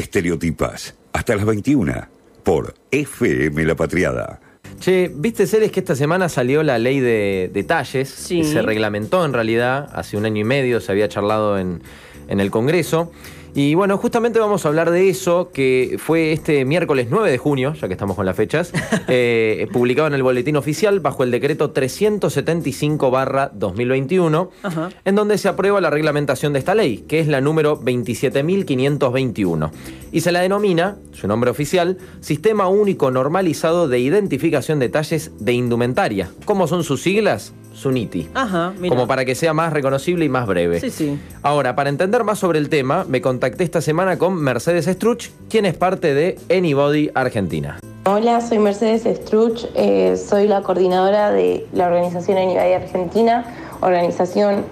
Estereotipas, 0.00 0.94
hasta 1.12 1.36
las 1.36 1.44
21, 1.44 2.08
por 2.42 2.74
FM 2.90 3.64
La 3.64 3.74
Patriada. 3.76 4.40
Che, 4.78 5.10
viste, 5.14 5.46
Celes, 5.46 5.70
que 5.70 5.80
esta 5.80 5.94
semana 5.94 6.28
salió 6.28 6.62
la 6.62 6.78
ley 6.78 7.00
de 7.00 7.50
detalles, 7.52 8.08
Sí. 8.08 8.38
que 8.42 8.44
se 8.48 8.62
reglamentó 8.62 9.24
en 9.24 9.32
realidad, 9.32 9.90
hace 9.94 10.16
un 10.16 10.24
año 10.24 10.40
y 10.40 10.44
medio 10.44 10.80
se 10.80 10.90
había 10.92 11.08
charlado 11.08 11.58
en, 11.58 11.82
en 12.28 12.40
el 12.40 12.50
Congreso. 12.50 13.12
Y 13.54 13.74
bueno, 13.74 13.96
justamente 13.98 14.38
vamos 14.38 14.64
a 14.64 14.68
hablar 14.68 14.90
de 14.90 15.08
eso, 15.08 15.50
que 15.52 15.96
fue 15.98 16.32
este 16.32 16.64
miércoles 16.64 17.08
9 17.10 17.30
de 17.30 17.38
junio, 17.38 17.74
ya 17.74 17.88
que 17.88 17.94
estamos 17.94 18.16
con 18.16 18.26
las 18.26 18.36
fechas, 18.36 18.72
eh, 19.08 19.66
publicado 19.72 20.08
en 20.08 20.14
el 20.14 20.22
Boletín 20.22 20.56
Oficial 20.56 21.00
bajo 21.00 21.24
el 21.24 21.30
decreto 21.30 21.72
375-2021, 21.74 24.48
Ajá. 24.62 24.88
en 25.04 25.14
donde 25.14 25.38
se 25.38 25.48
aprueba 25.48 25.80
la 25.80 25.90
reglamentación 25.90 26.52
de 26.52 26.58
esta 26.60 26.74
ley, 26.74 26.98
que 27.08 27.20
es 27.20 27.28
la 27.28 27.40
número 27.40 27.80
27.521. 27.80 29.70
Y 30.12 30.20
se 30.20 30.32
la 30.32 30.40
denomina, 30.40 30.96
su 31.12 31.28
nombre 31.28 31.50
oficial, 31.50 31.98
Sistema 32.20 32.68
Único 32.68 33.10
Normalizado 33.10 33.88
de 33.88 33.98
Identificación 33.98 34.78
de 34.78 34.88
Detalles 34.88 35.30
de 35.38 35.52
Indumentaria. 35.52 36.30
¿Cómo 36.44 36.66
son 36.66 36.84
sus 36.84 37.02
siglas? 37.02 37.52
SUNITI. 37.74 38.28
Ajá, 38.34 38.72
mira. 38.78 38.94
Como 38.94 39.06
para 39.06 39.24
que 39.24 39.34
sea 39.34 39.54
más 39.54 39.72
reconocible 39.72 40.24
y 40.24 40.28
más 40.28 40.46
breve. 40.46 40.80
Sí, 40.80 40.90
sí. 40.90 41.18
Ahora, 41.42 41.76
para 41.76 41.88
entender 41.88 42.24
más 42.24 42.38
sobre 42.38 42.58
el 42.58 42.68
tema, 42.68 43.06
me 43.08 43.20
contacté 43.40 43.64
esta 43.64 43.80
semana 43.80 44.18
con 44.18 44.34
Mercedes 44.34 44.84
Struch, 44.84 45.30
quien 45.48 45.64
es 45.64 45.74
parte 45.74 46.12
de 46.12 46.38
Anybody 46.54 47.10
Argentina. 47.14 47.80
Hola, 48.04 48.42
soy 48.42 48.58
Mercedes 48.58 49.04
Struch, 49.04 49.64
eh, 49.74 50.18
soy 50.18 50.46
la 50.46 50.60
coordinadora 50.60 51.30
de 51.30 51.66
la 51.72 51.86
organización 51.86 52.36
Anibay 52.36 52.74
Argentina, 52.74 53.46
organización 53.80 54.66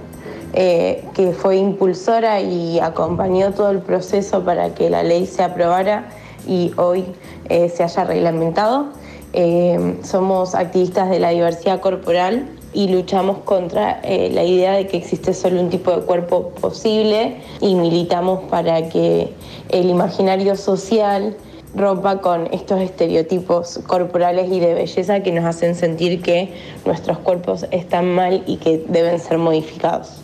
eh, 0.53 1.03
que 1.15 1.33
fue 1.33 1.57
impulsora 1.57 2.43
y 2.43 2.79
acompañó 2.79 3.55
todo 3.55 3.71
el 3.71 3.79
proceso 3.79 4.45
para 4.45 4.75
que 4.75 4.91
la 4.91 5.03
ley 5.03 5.27
se 5.27 5.43
aprobara 5.43 6.11
y 6.47 6.73
hoy 6.77 7.07
eh, 7.49 7.71
se 7.75 7.85
haya 7.85 8.05
reglamentado. 8.05 8.89
Somos 10.03 10.55
activistas 10.55 11.09
de 11.09 11.21
la 11.21 11.31
diversidad 11.31 11.81
corporal 11.81 12.58
y 12.79 12.87
luchamos 12.87 13.39
contra 13.39 13.99
eh, 14.05 14.31
la 14.33 14.45
idea 14.45 14.75
de 14.75 14.87
que 14.87 14.99
existe 14.99 15.35
solo 15.35 15.61
un 15.61 15.69
tipo 15.69 15.91
de 15.91 16.03
cuerpo 16.03 16.51
posible 16.61 17.39
y 17.61 17.75
militamos 17.75 18.45
para 18.45 18.89
que 18.89 19.33
el 19.71 19.91
imaginario 19.91 20.55
social 20.55 21.37
rompa 21.75 22.21
con 22.21 22.47
estos 22.53 22.81
estereotipos 22.81 23.81
corporales 23.85 24.49
y 24.53 24.61
de 24.61 24.75
belleza 24.75 25.25
que 25.25 25.33
nos 25.33 25.45
hacen 25.45 25.75
sentir 25.75 26.23
que 26.23 26.53
nuestros 26.85 27.19
cuerpos 27.19 27.67
están 27.73 28.15
mal 28.15 28.45
y 28.47 28.59
que 28.59 28.85
deben 28.87 29.19
ser 29.19 29.39
modificados. 29.39 30.23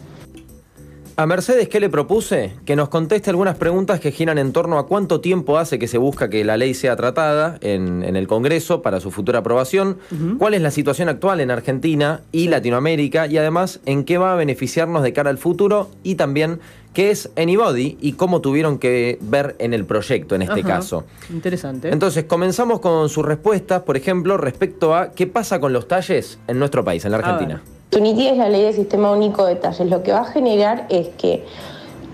A 1.17 1.27
Mercedes, 1.27 1.69
¿qué 1.69 1.79
le 1.79 1.89
propuse? 1.89 2.55
Que 2.65 2.75
nos 2.75 2.89
conteste 2.89 3.31
algunas 3.31 3.57
preguntas 3.57 4.01
que 4.01 4.11
giran 4.11 4.37
en 4.37 4.53
torno 4.53 4.81
a 4.81 4.89
cuánto 4.89 5.21
tiempo 5.21 5.59
hace 5.59 5.79
que 5.79 5.87
se 5.87 5.97
busca 5.97 6.29
que 6.29 6.45
la 6.45 6.56
ley 6.56 6.75
sea 6.75 6.97
tratada 6.97 7.56
en, 7.61 8.03
en 8.03 8.17
el 8.17 8.27
Congreso 8.27 8.83
para 8.83 8.98
su 8.98 9.12
futura 9.12 9.39
aprobación, 9.39 9.98
cuál 10.39 10.55
es 10.55 10.62
la 10.62 10.73
situación 10.73 11.09
actual 11.09 11.39
en 11.39 11.53
Argentina 11.53 12.23
y 12.33 12.48
Latinoamérica 12.48 13.29
y 13.29 13.39
además 13.39 13.79
en 13.87 14.03
qué 14.03 14.19
va 14.19 14.33
a 14.33 14.34
beneficiarnos 14.34 15.05
de 15.05 15.12
cara 15.12 15.31
al 15.31 15.39
futuro 15.39 15.89
y 16.03 16.17
también 16.17 16.59
qué 16.95 17.12
es 17.12 17.31
Anybody 17.37 17.97
y 18.01 18.15
cómo 18.15 18.41
tuvieron 18.41 18.81
que 18.81 19.19
ver 19.21 19.55
en 19.61 19.73
el 19.73 19.84
proyecto 19.84 20.34
en 20.34 20.43
este 20.43 20.61
Ajá. 20.61 20.69
caso. 20.69 21.05
Interesante. 21.31 21.91
Entonces, 21.91 22.25
comenzamos 22.25 22.81
con 22.81 23.09
sus 23.09 23.25
respuestas, 23.25 23.83
por 23.83 23.97
ejemplo, 23.97 24.37
respecto 24.37 24.97
a 24.97 25.12
qué 25.12 25.28
pasa 25.28 25.61
con 25.61 25.73
los 25.73 25.87
talles 25.87 26.41
en 26.49 26.59
nuestro 26.59 26.84
país, 26.84 27.05
en 27.05 27.12
la 27.12 27.19
Argentina. 27.19 27.62
Tuniti 27.95 28.27
es 28.27 28.37
la 28.37 28.48
ley 28.48 28.62
del 28.62 28.75
sistema 28.75 29.12
único 29.12 29.47
de 29.47 29.55
talles. 29.55 29.89
Lo 29.89 30.03
que 30.03 30.11
va 30.11 30.23
a 30.23 30.25
generar 30.25 30.87
es 30.89 31.11
que 31.11 31.45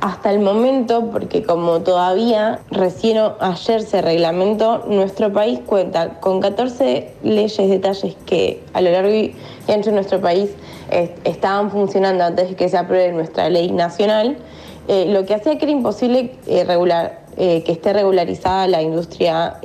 hasta 0.03 0.31
el 0.31 0.39
momento, 0.39 1.11
porque 1.11 1.43
como 1.43 1.81
todavía 1.81 2.61
recién 2.71 3.17
ayer 3.41 3.81
se 3.81 4.03
reglamentó, 4.03 4.85
nuestro 4.89 5.33
país 5.33 5.59
cuenta 5.65 6.21
con 6.21 6.41
14 6.41 7.15
leyes 7.23 7.57
de 7.57 7.79
talles 7.79 8.15
que 8.27 8.63
a 8.75 8.83
lo 8.83 8.91
largo 8.91 9.09
y 9.09 9.35
ancho 9.69 9.89
de 9.89 9.97
nuestro 9.97 10.21
país 10.21 10.51
estaban 11.25 11.71
funcionando 11.71 12.25
antes 12.25 12.51
de 12.51 12.57
que 12.57 12.69
se 12.69 12.77
apruebe 12.77 13.13
nuestra 13.15 13.49
ley 13.49 13.73
nacional, 13.73 14.37
eh, 14.87 15.07
lo 15.07 15.25
que 15.25 15.33
hacía 15.33 15.57
que 15.57 15.65
era 15.65 15.73
imposible 15.73 16.35
eh, 16.47 16.65
regular, 16.65 17.23
eh, 17.39 17.63
que 17.63 17.73
esté 17.73 17.95
regularizada 17.95 18.67
la 18.69 18.83
industria 18.83 19.57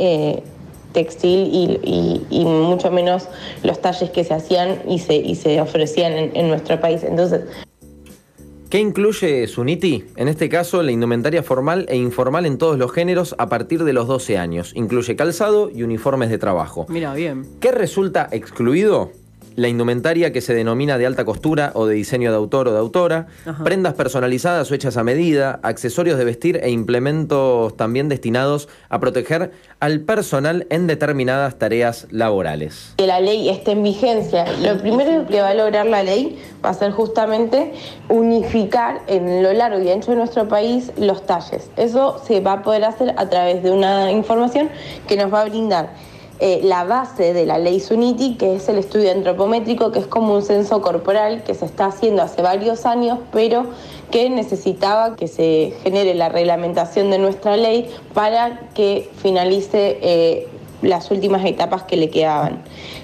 textil 0.95 1.41
y, 1.53 1.79
y- 1.83 2.25
y 2.31 2.45
mucho 2.45 2.89
menos 2.89 3.27
los 3.61 3.79
talles 3.79 4.09
que 4.09 4.23
se 4.23 4.33
hacían 4.33 4.79
y 4.89 4.97
se, 4.97 5.13
y 5.15 5.35
se 5.35 5.61
ofrecían 5.61 6.13
en, 6.13 6.31
en 6.35 6.47
nuestro 6.47 6.81
país. 6.81 7.03
Entonces, 7.03 7.41
¿Qué 8.69 8.79
incluye 8.79 9.47
Suniti? 9.47 10.03
En 10.17 10.27
este 10.27 10.49
caso, 10.49 10.81
la 10.81 10.91
indumentaria 10.91 11.43
formal 11.43 11.85
e 11.87 11.95
informal 11.95 12.45
en 12.47 12.57
todos 12.57 12.77
los 12.79 12.91
géneros 12.91 13.35
a 13.37 13.47
partir 13.47 13.83
de 13.83 13.93
los 13.93 14.07
12 14.07 14.37
años. 14.39 14.73
Incluye 14.75 15.15
calzado 15.15 15.69
y 15.69 15.83
uniformes 15.83 16.29
de 16.31 16.39
trabajo. 16.39 16.85
Mira, 16.89 17.13
bien. 17.13 17.45
¿Qué 17.61 17.71
resulta 17.71 18.27
excluido? 18.31 19.11
La 19.55 19.67
indumentaria 19.69 20.31
que 20.33 20.41
se 20.41 20.53
denomina 20.53 20.97
de 20.97 21.05
alta 21.05 21.23
costura 21.25 21.71
o 21.75 21.85
de 21.85 21.95
diseño 21.95 22.29
de 22.31 22.37
autor 22.37 22.67
o 22.67 22.73
de 22.73 22.79
autora, 22.79 23.27
Ajá. 23.45 23.63
prendas 23.63 23.93
personalizadas 23.93 24.69
o 24.69 24.75
hechas 24.75 24.97
a 24.97 25.03
medida, 25.03 25.59
accesorios 25.63 26.17
de 26.17 26.25
vestir 26.25 26.59
e 26.61 26.69
implementos 26.71 27.75
también 27.77 28.09
destinados 28.09 28.67
a 28.89 28.99
proteger 28.99 29.51
al 29.79 30.01
personal 30.01 30.67
en 30.69 30.87
determinadas 30.87 31.55
tareas 31.57 32.07
laborales. 32.11 32.93
que 32.97 33.07
la 33.07 33.19
ley 33.19 33.49
esté 33.49 33.71
en 33.71 33.83
vigencia. 33.83 34.45
Lo 34.61 34.77
primero 34.81 35.25
que 35.27 35.41
va 35.41 35.49
a 35.49 35.53
lograr 35.53 35.85
la 35.85 36.03
ley 36.03 36.37
va 36.63 36.69
a 36.69 36.73
ser 36.73 36.91
justamente 36.91 37.73
unificar 38.09 39.01
en 39.07 39.43
lo 39.43 39.53
largo 39.53 39.79
y 39.81 39.89
ancho 39.89 40.11
de 40.11 40.17
nuestro 40.17 40.47
país 40.47 40.91
los 40.97 41.25
talles. 41.25 41.69
Eso 41.77 42.21
se 42.25 42.39
va 42.41 42.53
a 42.53 42.61
poder 42.63 42.83
hacer 42.83 43.13
a 43.17 43.29
través 43.29 43.63
de 43.63 43.71
una 43.71 44.11
información 44.11 44.69
que 45.07 45.15
nos 45.17 45.33
va 45.33 45.41
a 45.41 45.45
brindar 45.45 45.89
eh, 46.39 46.61
la 46.63 46.83
base 46.83 47.33
de 47.33 47.45
la 47.45 47.57
ley 47.57 47.79
SUNITI, 47.79 48.35
que 48.35 48.55
es 48.55 48.67
el 48.67 48.77
estudio 48.77 49.11
antropométrico, 49.11 49.91
que 49.91 49.99
es 49.99 50.07
como 50.07 50.33
un 50.33 50.41
censo 50.41 50.81
corporal 50.81 51.43
que 51.43 51.53
se 51.53 51.65
está 51.65 51.85
haciendo 51.85 52.21
hace 52.21 52.41
varios 52.41 52.85
años, 52.85 53.19
pero 53.31 53.65
que 54.11 54.29
necesitaba 54.29 55.15
que 55.15 55.27
se 55.27 55.73
genere 55.83 56.13
la 56.13 56.29
reglamentación 56.29 57.09
de 57.09 57.17
nuestra 57.17 57.57
ley 57.57 57.89
para 58.13 58.69
que 58.73 59.09
finalice 59.17 59.97
eh, 60.01 60.47
las 60.81 61.09
últimas 61.11 61.43
etapas 61.45 61.83
que 61.83 61.97
le 61.97 62.09
quedaban. 62.09 62.61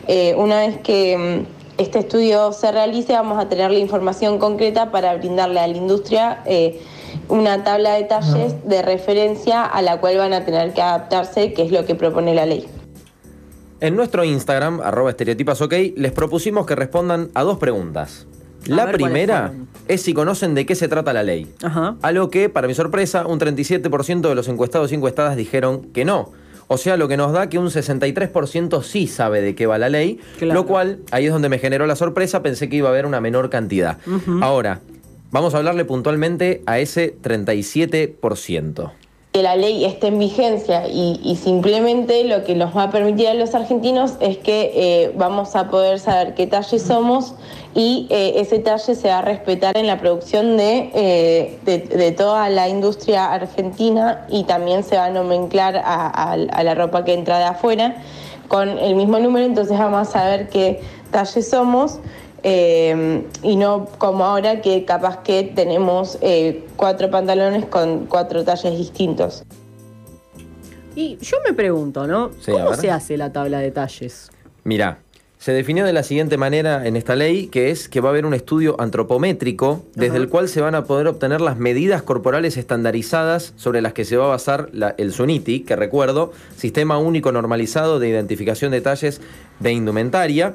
Eh, 0.07 0.35
una 0.35 0.59
vez 0.59 0.77
que 0.79 1.17
mm, 1.17 1.81
este 1.81 1.99
estudio 1.99 2.51
se 2.53 2.71
realice, 2.71 3.13
vamos 3.13 3.39
a 3.39 3.49
tener 3.49 3.71
la 3.71 3.79
información 3.79 4.37
concreta 4.39 4.91
para 4.91 5.15
brindarle 5.15 5.59
a 5.59 5.67
la 5.67 5.77
industria 5.77 6.41
eh, 6.45 6.81
una 7.27 7.63
tabla 7.63 7.93
de 7.93 8.03
talles 8.03 8.67
de 8.67 8.81
referencia 8.81 9.63
a 9.63 9.81
la 9.81 9.99
cual 9.99 10.17
van 10.17 10.33
a 10.33 10.45
tener 10.45 10.73
que 10.73 10.81
adaptarse, 10.81 11.53
que 11.53 11.63
es 11.63 11.71
lo 11.71 11.85
que 11.85 11.95
propone 11.95 12.33
la 12.35 12.45
ley. 12.45 12.80
En 13.81 13.95
nuestro 13.95 14.23
Instagram, 14.23 14.79
arroba 14.81 15.09
estereotipasok, 15.09 15.73
les 15.95 16.11
propusimos 16.11 16.65
que 16.65 16.75
respondan 16.75 17.29
a 17.33 17.41
dos 17.43 17.57
preguntas. 17.57 18.27
A 18.67 18.75
La 18.75 18.85
ver, 18.85 18.97
¿cuáles 18.99 19.05
primera 19.07 19.53
es 19.87 20.03
si 20.03 20.13
conocen 20.13 20.53
de 20.53 20.67
qué 20.67 20.75
se 20.75 20.87
trata 20.87 21.13
la 21.13 21.23
ley. 21.23 21.51
Ajá. 21.63 21.95
A 22.03 22.11
lo 22.11 22.29
que, 22.29 22.47
para 22.47 22.67
mi 22.67 22.75
sorpresa, 22.75 23.25
un 23.25 23.39
37% 23.39 24.21
de 24.29 24.35
los 24.35 24.47
encuestados 24.47 24.91
y 24.91 24.95
encuestadas 24.95 25.35
dijeron 25.35 25.81
que 25.93 26.05
no. 26.05 26.31
O 26.67 26.77
sea, 26.77 26.95
lo 26.95 27.07
que 27.07 27.17
nos 27.17 27.33
da 27.33 27.49
que 27.49 27.57
un 27.57 27.67
63% 27.69 28.83
sí 28.83 29.07
sabe 29.07 29.41
de 29.41 29.55
qué 29.55 29.65
va 29.65 29.77
la 29.79 29.89
ley, 29.89 30.19
Claro. 30.37 30.61
lo 30.61 30.67
cual 30.67 30.99
ahí 31.11 31.25
es 31.25 31.33
donde 31.33 31.49
me 31.49 31.57
generó 31.59 31.85
la 31.87 31.95
sorpresa, 31.95 32.43
pensé 32.43 32.69
que 32.69 32.77
iba 32.77 32.87
a 32.87 32.91
haber 32.91 33.05
una 33.07 33.19
menor 33.19 33.49
cantidad. 33.49 33.97
Ahora, 34.41 34.79
vamos 35.31 35.53
a 35.53 35.57
hablarle 35.57 35.83
puntualmente 35.83 36.61
a 36.67 36.79
ese 36.79 37.15
37%. 37.21 38.91
Que 39.31 39.41
la 39.43 39.55
ley 39.55 39.85
esté 39.85 40.07
en 40.07 40.19
vigencia 40.19 40.87
y, 40.89 41.19
y 41.23 41.37
simplemente 41.37 42.25
lo 42.25 42.43
que 42.43 42.53
nos 42.53 42.75
va 42.75 42.83
a 42.83 42.89
permitir 42.91 43.29
a 43.29 43.33
los 43.33 43.55
argentinos 43.55 44.15
es 44.19 44.37
que 44.37 44.71
eh, 44.75 45.13
vamos 45.15 45.55
a 45.55 45.69
poder 45.69 45.99
saber 46.01 46.33
qué 46.33 46.47
talle 46.47 46.79
somos 46.79 47.35
y 47.73 48.07
eh, 48.09 48.33
ese 48.41 48.59
talle 48.59 48.93
se 48.93 49.07
va 49.07 49.19
a 49.19 49.21
respetar 49.21 49.77
en 49.77 49.87
la 49.87 49.99
producción 50.01 50.57
de, 50.57 50.91
eh, 50.93 51.59
de, 51.63 52.11
toda 52.11 52.49
la 52.49 52.67
industria 52.67 53.31
argentina 53.31 54.25
y 54.29 54.43
también 54.43 54.83
se 54.83 54.97
va 54.97 55.05
a 55.05 55.09
nomenclar 55.11 55.77
a, 55.77 56.07
a- 56.07 56.33
a 56.33 56.63
la 56.63 56.75
ropa 56.75 57.05
que 57.05 57.13
entra 57.13 57.37
de 57.39 57.45
afuera 57.45 57.95
con 58.49 58.67
el 58.67 58.95
mismo 58.95 59.17
número, 59.17 59.45
entonces 59.45 59.79
vamos 59.79 60.09
a 60.09 60.11
saber 60.11 60.49
qué 60.49 60.81
talle 61.09 61.41
somos. 61.41 61.99
Eh, 62.43 63.23
y 63.43 63.55
no 63.55 63.85
como 63.97 64.25
ahora 64.25 64.61
que 64.61 64.83
capaz 64.83 65.17
que 65.19 65.43
tenemos 65.43 66.17
eh, 66.21 66.65
cuatro 66.75 67.09
pantalones 67.11 67.65
con 67.65 68.07
cuatro 68.07 68.43
talles 68.43 68.77
distintos. 68.77 69.43
Y 70.95 71.17
yo 71.17 71.37
me 71.45 71.53
pregunto, 71.53 72.07
¿no? 72.07 72.31
Sí, 72.41 72.51
¿Cómo 72.51 72.73
se 72.73 72.91
hace 72.91 73.15
la 73.15 73.31
tabla 73.31 73.59
de 73.59 73.71
talles? 73.71 74.29
Mirá, 74.63 74.99
se 75.41 75.53
definió 75.53 75.85
de 75.85 75.91
la 75.93 76.03
siguiente 76.03 76.37
manera 76.37 76.85
en 76.85 76.95
esta 76.95 77.15
ley, 77.15 77.47
que 77.47 77.71
es 77.71 77.89
que 77.89 77.99
va 77.99 78.09
a 78.09 78.11
haber 78.11 78.27
un 78.27 78.35
estudio 78.35 78.75
antropométrico 78.79 79.83
desde 79.95 80.09
Ajá. 80.09 80.17
el 80.17 80.29
cual 80.29 80.47
se 80.47 80.61
van 80.61 80.75
a 80.75 80.83
poder 80.83 81.07
obtener 81.07 81.41
las 81.41 81.57
medidas 81.57 82.03
corporales 82.03 82.57
estandarizadas 82.57 83.53
sobre 83.57 83.81
las 83.81 83.93
que 83.93 84.05
se 84.05 84.17
va 84.17 84.25
a 84.25 84.27
basar 84.29 84.69
la- 84.71 84.93
el 84.99 85.11
SUNITI, 85.13 85.61
que 85.61 85.75
recuerdo, 85.75 86.31
Sistema 86.55 86.99
Único 86.99 87.31
Normalizado 87.31 87.99
de 87.99 88.09
Identificación 88.09 88.71
de 88.71 88.81
Talles 88.81 89.19
de 89.59 89.71
Indumentaria. 89.71 90.53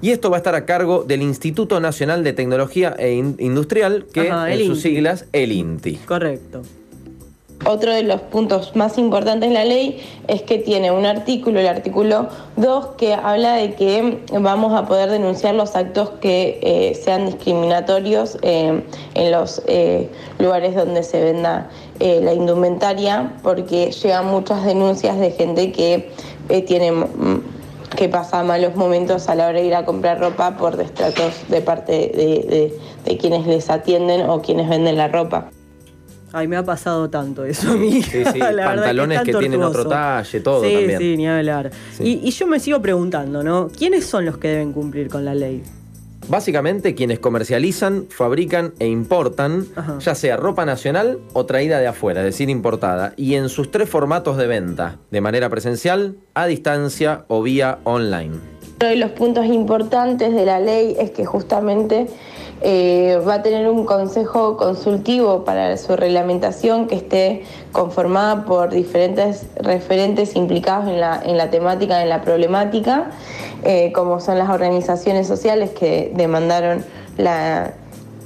Y 0.00 0.10
esto 0.10 0.30
va 0.30 0.36
a 0.36 0.38
estar 0.38 0.54
a 0.54 0.66
cargo 0.66 1.02
del 1.02 1.20
Instituto 1.22 1.80
Nacional 1.80 2.22
de 2.22 2.32
Tecnología 2.32 2.94
e 2.96 3.14
In- 3.14 3.34
Industrial, 3.40 4.06
que 4.12 4.30
Ajá, 4.30 4.52
en 4.52 4.60
sus 4.60 4.76
INTI. 4.78 4.80
siglas, 4.82 5.24
el 5.32 5.50
INTI. 5.50 5.96
Correcto. 6.06 6.62
Otro 7.64 7.92
de 7.92 8.02
los 8.02 8.20
puntos 8.20 8.74
más 8.74 8.98
importantes 8.98 9.48
de 9.48 9.54
la 9.54 9.64
ley 9.64 10.02
es 10.26 10.42
que 10.42 10.58
tiene 10.58 10.90
un 10.90 11.06
artículo, 11.06 11.60
el 11.60 11.68
artículo 11.68 12.28
2, 12.56 12.86
que 12.98 13.14
habla 13.14 13.54
de 13.54 13.74
que 13.74 14.18
vamos 14.32 14.74
a 14.74 14.86
poder 14.86 15.10
denunciar 15.10 15.54
los 15.54 15.76
actos 15.76 16.10
que 16.20 16.58
eh, 16.60 16.94
sean 16.96 17.26
discriminatorios 17.26 18.36
eh, 18.42 18.82
en 19.14 19.30
los 19.30 19.62
eh, 19.68 20.10
lugares 20.40 20.74
donde 20.74 21.04
se 21.04 21.22
venda 21.22 21.70
la 22.00 22.34
indumentaria, 22.34 23.32
porque 23.44 23.92
llegan 23.92 24.26
muchas 24.26 24.64
denuncias 24.64 25.20
de 25.20 25.30
gente 25.30 25.70
que 25.70 26.10
tiene 26.66 26.90
mm, 26.90 27.42
que 27.96 28.08
pasa 28.08 28.42
malos 28.42 28.74
momentos 28.74 29.28
a 29.28 29.36
la 29.36 29.46
hora 29.46 29.60
de 29.60 29.66
ir 29.66 29.74
a 29.76 29.84
comprar 29.84 30.18
ropa 30.18 30.56
por 30.56 30.76
destratos 30.76 31.48
de 31.48 31.60
parte 31.60 32.72
de 33.04 33.18
quienes 33.18 33.46
les 33.46 33.70
atienden 33.70 34.28
o 34.28 34.42
quienes 34.42 34.68
venden 34.68 34.96
la 34.96 35.06
ropa. 35.06 35.50
Ay, 36.32 36.48
me 36.48 36.56
ha 36.56 36.64
pasado 36.64 37.10
tanto 37.10 37.44
eso 37.44 37.72
a 37.72 37.74
mí. 37.74 38.02
Sí, 38.02 38.24
sí, 38.32 38.38
pantalones 38.40 39.22
que, 39.22 39.34
tienen 39.34 39.62
otro 39.62 39.86
talle, 39.86 40.40
todo 40.40 40.64
sí, 40.64 40.72
también. 40.72 40.98
Sí, 40.98 41.16
ni 41.16 41.28
hablar. 41.28 41.70
Y, 42.00 42.20
y, 42.26 42.30
yo 42.30 42.46
me 42.46 42.58
sigo 42.58 42.80
preguntando, 42.80 43.42
¿no? 43.42 43.68
¿Quiénes 43.68 44.06
son 44.06 44.24
los 44.24 44.38
que 44.38 44.48
deben 44.48 44.72
cumplir 44.72 45.08
con 45.08 45.24
la 45.24 45.34
ley? 45.34 45.62
Básicamente 46.28 46.94
quienes 46.94 47.18
comercializan, 47.18 48.06
fabrican 48.08 48.72
e 48.78 48.86
importan, 48.86 49.66
ya 49.98 50.14
sea 50.14 50.36
ropa 50.36 50.64
nacional 50.64 51.18
o 51.32 51.46
traída 51.46 51.80
de 51.80 51.88
afuera, 51.88 52.20
es 52.20 52.26
decir, 52.26 52.48
importada, 52.48 53.12
y 53.16 53.34
en 53.34 53.48
sus 53.48 53.70
tres 53.70 53.88
formatos 53.88 54.36
de 54.36 54.46
venta, 54.46 54.98
de 55.10 55.20
manera 55.20 55.48
presencial, 55.48 56.16
a 56.34 56.46
distancia 56.46 57.24
o 57.28 57.42
vía 57.42 57.78
online. 57.84 58.36
Uno 58.80 58.88
de 58.88 58.96
los 58.96 59.10
puntos 59.12 59.46
importantes 59.46 60.32
de 60.32 60.44
la 60.44 60.60
ley 60.60 60.96
es 60.98 61.10
que 61.10 61.24
justamente 61.24 62.06
eh, 62.64 63.20
va 63.26 63.34
a 63.34 63.42
tener 63.42 63.68
un 63.68 63.84
consejo 63.84 64.56
consultivo 64.56 65.44
para 65.44 65.76
su 65.76 65.96
reglamentación 65.96 66.86
que 66.86 66.94
esté 66.94 67.44
conformada 67.72 68.44
por 68.44 68.70
diferentes 68.70 69.46
referentes 69.56 70.36
implicados 70.36 70.88
en 70.88 71.00
la, 71.00 71.20
en 71.24 71.36
la 71.36 71.50
temática, 71.50 72.02
en 72.02 72.08
la 72.08 72.22
problemática, 72.22 73.10
eh, 73.64 73.92
como 73.92 74.20
son 74.20 74.38
las 74.38 74.48
organizaciones 74.48 75.26
sociales 75.26 75.70
que 75.70 76.12
demandaron 76.14 76.84
la, 77.16 77.72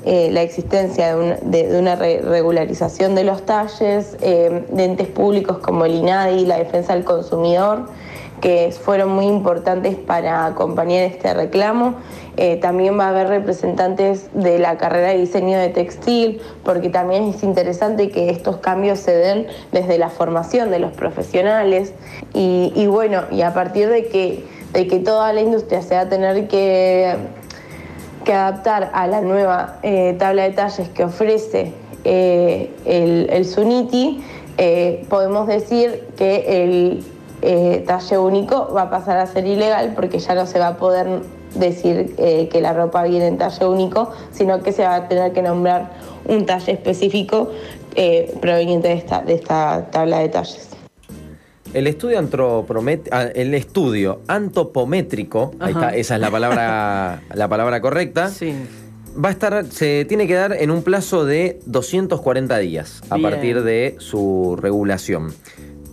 eh, 0.04 0.32
existencia 0.42 1.16
de, 1.16 1.78
una 1.78 1.96
regularización 1.96 3.14
de 3.14 3.24
los 3.24 3.42
talles, 3.46 4.18
de 4.20 4.84
entes 4.84 5.08
públicos 5.08 5.58
como 5.58 5.86
el 5.86 5.94
INADI, 5.94 6.44
la 6.44 6.58
defensa 6.58 6.92
del 6.94 7.04
consumidor, 7.04 7.86
que 8.40 8.70
fueron 8.70 9.10
muy 9.10 9.26
importantes 9.26 9.96
para 9.96 10.46
acompañar 10.46 11.04
este 11.04 11.32
reclamo 11.32 11.94
eh, 12.38 12.58
también 12.58 12.98
va 12.98 13.06
a 13.06 13.08
haber 13.08 13.28
representantes 13.28 14.28
de 14.34 14.58
la 14.58 14.76
carrera 14.76 15.08
de 15.08 15.18
diseño 15.18 15.58
de 15.58 15.70
textil, 15.70 16.42
porque 16.64 16.90
también 16.90 17.24
es 17.24 17.42
interesante 17.42 18.10
que 18.10 18.28
estos 18.28 18.58
cambios 18.58 18.98
se 18.98 19.16
den 19.16 19.46
desde 19.72 19.96
la 19.96 20.10
formación 20.10 20.70
de 20.70 20.78
los 20.78 20.92
profesionales. 20.92 21.94
Y, 22.34 22.86
bueno, 22.88 23.22
y 23.30 23.40
a 23.40 23.54
partir 23.54 23.88
de 23.88 24.08
que, 24.08 24.44
de 24.74 24.86
que 24.86 24.98
toda 24.98 25.32
la 25.32 25.40
industria 25.40 25.80
se 25.80 25.94
va 25.94 26.02
a 26.02 26.08
tener 26.10 26.46
que, 26.46 27.16
que 28.24 28.32
adaptar 28.34 28.90
a 28.92 29.06
la 29.06 29.22
nueva 29.22 29.78
eh, 29.82 30.14
tabla 30.18 30.42
de 30.42 30.50
talles 30.50 30.90
que 30.90 31.04
ofrece 31.04 31.72
eh, 32.04 32.70
el, 32.84 33.28
el, 33.30 33.46
SUNITI, 33.46 34.22
podemos 35.08 35.46
decir 35.46 36.04
que 36.16 36.62
el 36.62 37.84
talle 37.86 38.18
único 38.18 38.72
va 38.74 38.82
a 38.82 38.90
pasar 38.90 39.16
a 39.18 39.26
ser 39.26 39.46
ilegal 39.46 39.92
porque 39.94 40.18
ya 40.18 40.34
no 40.34 40.46
se 40.46 40.58
va 40.58 40.68
a 40.68 40.76
poder 40.76 41.22
decir 41.58 42.14
eh, 42.18 42.48
que 42.50 42.60
la 42.60 42.72
ropa 42.72 43.04
viene 43.04 43.26
en 43.26 43.38
talle 43.38 43.66
único, 43.66 44.12
sino 44.32 44.62
que 44.62 44.72
se 44.72 44.82
va 44.82 44.96
a 44.96 45.08
tener 45.08 45.32
que 45.32 45.42
nombrar 45.42 45.92
un 46.26 46.46
talle 46.46 46.72
específico 46.72 47.50
eh, 47.94 48.34
proveniente 48.40 48.88
de 48.88 48.94
esta, 48.94 49.22
de 49.22 49.34
esta 49.34 49.90
tabla 49.90 50.18
de 50.18 50.28
talles. 50.28 50.68
El 51.72 51.86
estudio, 51.86 52.18
ah, 53.10 53.22
el 53.34 53.54
estudio 53.54 54.20
antropométrico, 54.28 55.52
esa 55.60 56.14
es 56.14 56.20
la 56.20 56.30
palabra, 56.30 57.22
la 57.34 57.48
palabra 57.48 57.80
correcta. 57.80 58.30
Va 59.22 59.28
a 59.30 59.32
estar, 59.32 59.64
se 59.66 60.04
tiene 60.04 60.26
que 60.26 60.34
dar 60.34 60.52
en 60.52 60.70
un 60.70 60.82
plazo 60.82 61.24
de 61.24 61.58
240 61.66 62.58
días 62.58 63.02
a 63.10 63.18
partir 63.18 63.62
de 63.62 63.96
su 63.98 64.56
regulación. 64.60 65.34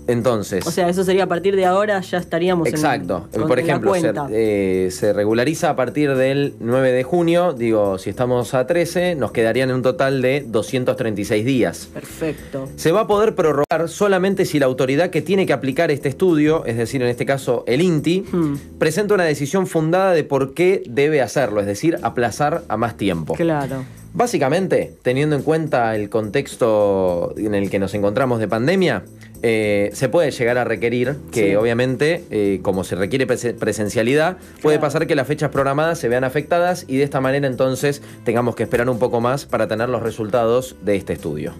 Entonces. 0.07 0.65
O 0.67 0.71
sea, 0.71 0.89
eso 0.89 1.03
sería 1.03 1.23
a 1.23 1.27
partir 1.27 1.55
de 1.55 1.65
ahora, 1.65 2.01
ya 2.01 2.17
estaríamos 2.17 2.67
exacto. 2.67 3.27
en 3.31 3.47
Por 3.47 3.59
ejemplo, 3.59 3.93
eh, 4.29 4.89
se, 4.91 5.13
regulariza 5.13 5.69
a 5.69 5.75
partir 5.75 6.15
del 6.15 6.53
9 6.59 6.91
de 6.91 7.03
junio. 7.03 7.53
Digo, 7.53 7.97
si 7.97 8.09
estamos 8.09 8.53
a 8.53 8.67
13, 8.67 9.15
nos 9.15 9.31
quedarían 9.31 9.69
en 9.69 9.77
un 9.77 9.81
total 9.81 10.21
de 10.21 10.45
236 10.47 11.45
días. 11.45 11.89
Perfecto. 11.93 12.69
Se 12.75 12.91
va 12.91 13.01
a 13.01 13.07
poder 13.07 13.35
prorrogar 13.35 13.87
solamente 13.87 14.45
si 14.45 14.59
la 14.59 14.65
autoridad 14.65 15.09
que 15.09 15.21
tiene 15.21 15.45
que 15.45 15.53
aplicar 15.53 15.91
este 15.91 16.09
estudio, 16.09 16.65
es 16.65 16.77
decir, 16.77 17.01
en 17.01 17.07
este 17.07 17.25
caso 17.25 17.63
el 17.67 17.81
INTI, 17.81 18.25
hmm. 18.31 18.55
presenta 18.77 19.13
una 19.13 19.23
decisión 19.23 19.67
fundada 19.67 20.13
de 20.13 20.23
por 20.23 20.53
qué 20.53 20.83
debe 20.87 21.21
hacerlo, 21.21 21.61
es 21.61 21.67
decir, 21.67 21.97
aplazar 22.01 22.63
a 22.67 22.77
más 22.77 22.97
tiempo. 22.97 23.35
Claro. 23.35 23.83
Básicamente, 24.13 24.93
teniendo 25.01 25.35
en 25.35 25.41
cuenta 25.41 25.95
el 25.95 26.09
contexto 26.09 27.33
en 27.35 27.55
el 27.55 27.71
que 27.71 27.79
nos 27.79 27.95
encontramos 27.95 28.39
de 28.39 28.47
pandemia, 28.47 29.03
eh, 29.41 29.89
se 29.93 30.07
puede 30.07 30.29
llegar 30.29 30.59
a 30.59 30.63
requerir 30.63 31.17
que 31.31 31.57
obviamente, 31.57 32.23
eh, 32.29 32.59
como 32.61 32.83
se 32.83 32.95
requiere 32.95 33.25
presencialidad, 33.25 34.37
puede 34.61 34.77
pasar 34.77 35.07
que 35.07 35.15
las 35.15 35.27
fechas 35.27 35.49
programadas 35.49 35.97
se 35.97 36.09
vean 36.09 36.23
afectadas 36.23 36.85
y 36.87 36.97
de 36.97 37.03
esta 37.03 37.21
manera 37.21 37.47
entonces 37.47 38.03
tengamos 38.23 38.55
que 38.55 38.63
esperar 38.63 38.87
un 38.87 38.99
poco 38.99 39.19
más 39.19 39.45
para 39.45 39.67
tener 39.67 39.89
los 39.89 40.03
resultados 40.03 40.75
de 40.81 40.95
este 40.95 41.13
estudio. 41.13 41.53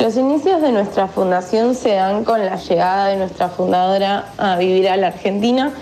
Los 0.00 0.16
inicios 0.16 0.60
de 0.60 0.72
nuestra 0.72 1.06
fundación 1.06 1.74
se 1.74 1.90
dan 1.94 2.24
con 2.24 2.44
la 2.44 2.56
llegada 2.56 3.08
de 3.08 3.16
nuestra 3.16 3.48
fundadora 3.48 4.26
a 4.36 4.58
vivir 4.58 4.88
a 4.88 4.96
la 4.96 5.06
Argentina. 5.06 5.72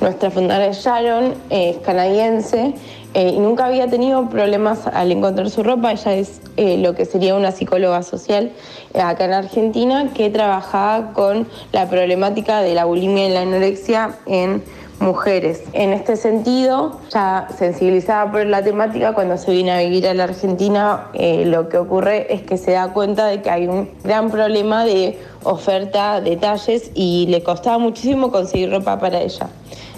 Nuestra 0.00 0.30
fundadora 0.30 0.66
es 0.66 0.76
Sharon, 0.84 1.34
es 1.50 1.78
canadiense 1.78 2.74
eh, 3.18 3.30
y 3.34 3.38
nunca 3.38 3.64
había 3.64 3.88
tenido 3.88 4.28
problemas 4.28 4.86
al 4.88 5.10
encontrar 5.10 5.48
su 5.48 5.62
ropa. 5.62 5.90
Ella 5.90 6.16
es 6.16 6.42
eh, 6.58 6.76
lo 6.76 6.94
que 6.94 7.06
sería 7.06 7.34
una 7.34 7.50
psicóloga 7.50 8.02
social 8.02 8.52
eh, 8.92 9.00
acá 9.00 9.24
en 9.24 9.32
Argentina 9.32 10.10
que 10.12 10.28
trabajaba 10.28 11.14
con 11.14 11.48
la 11.72 11.88
problemática 11.88 12.60
de 12.60 12.74
la 12.74 12.84
bulimia 12.84 13.26
y 13.26 13.32
la 13.32 13.40
anorexia 13.40 14.18
en 14.26 14.62
mujeres. 15.00 15.62
En 15.72 15.92
este 15.92 16.16
sentido, 16.16 16.98
ya 17.10 17.48
sensibilizada 17.56 18.30
por 18.30 18.46
la 18.46 18.62
temática, 18.62 19.12
cuando 19.12 19.36
se 19.36 19.50
viene 19.50 19.72
a 19.72 19.78
vivir 19.80 20.06
a 20.08 20.14
la 20.14 20.24
Argentina, 20.24 21.08
lo 21.14 21.68
que 21.68 21.78
ocurre 21.78 22.32
es 22.32 22.42
que 22.42 22.56
se 22.56 22.72
da 22.72 22.92
cuenta 22.92 23.26
de 23.26 23.42
que 23.42 23.50
hay 23.50 23.66
un 23.66 23.90
gran 24.04 24.30
problema 24.30 24.84
de 24.84 25.18
oferta 25.42 26.20
de 26.20 26.36
talles 26.36 26.90
y 26.94 27.26
le 27.28 27.42
costaba 27.42 27.78
muchísimo 27.78 28.30
conseguir 28.30 28.70
ropa 28.70 28.98
para 28.98 29.20
ella. 29.20 29.48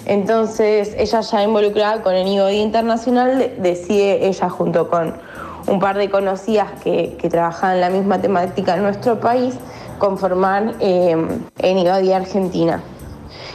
Entonces, 0.05 0.95
ella 0.97 1.21
ya 1.21 1.43
involucrada 1.43 2.01
con 2.01 2.15
el 2.15 2.25
Nivel 2.25 2.55
Internacional, 2.55 3.53
decide 3.59 4.27
ella 4.27 4.49
junto 4.49 4.89
con 4.89 5.13
un 5.67 5.79
par 5.79 5.97
de 5.97 6.09
conocidas 6.09 6.67
que, 6.83 7.17
trabajaban 7.29 7.75
en 7.75 7.81
la 7.81 7.89
misma 7.89 8.19
temática 8.19 8.75
en 8.75 8.83
nuestro 8.83 9.19
país, 9.19 9.55
conformar 9.99 10.75
eh, 10.79 11.15
en 11.59 11.87
Argentina. 12.13 12.81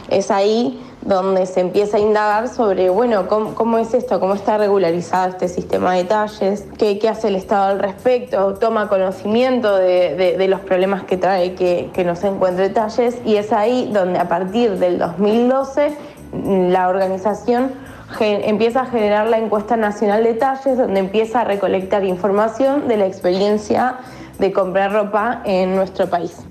Es 0.09 0.31
ahí 0.31 0.79
donde 1.05 1.45
se 1.45 1.59
empieza 1.59 1.97
a 1.97 1.99
indagar 1.99 2.49
sobre, 2.49 2.89
bueno, 2.89 3.27
cómo, 3.27 3.77
es 3.77 3.93
esto, 3.93 4.19
cómo 4.19 4.33
está 4.33 4.57
regularizado 4.57 5.29
este 5.29 5.47
sistema 5.47 5.93
de 5.93 6.03
talles, 6.03 6.65
qué, 6.77 6.99
hace 7.07 7.27
el 7.27 7.35
Estado 7.35 7.65
al 7.65 7.79
respecto, 7.79 8.55
toma 8.55 8.89
conocimiento 8.89 9.77
de, 9.77 10.45
los 10.49 10.59
problemas 10.61 11.03
que 11.03 11.17
trae 11.17 11.53
que, 11.53 11.89
que 11.93 12.03
no 12.03 12.15
se 12.15 12.27
encuentre 12.27 12.69
talles 12.69 13.17
y 13.23 13.35
es 13.35 13.53
ahí 13.53 13.89
donde 13.93 14.19
a 14.19 14.27
partir 14.27 14.77
del 14.77 14.97
2012 14.99 15.95
la 16.71 16.87
organización 16.89 17.71
empieza 18.19 18.81
a 18.81 18.85
generar 18.85 19.27
la 19.27 19.37
encuesta 19.37 19.77
nacional 19.77 20.23
de 20.23 20.33
talles, 20.33 20.77
donde 20.77 20.99
empieza 20.99 21.41
a 21.41 21.43
recolectar 21.43 22.03
información 22.03 22.87
de 22.87 22.97
la 22.97 23.05
experiencia 23.05 23.97
de 24.39 24.51
comprar 24.51 24.91
ropa 24.91 25.41
en 25.45 25.75
nuestro 25.75 26.07
país. 26.09 26.45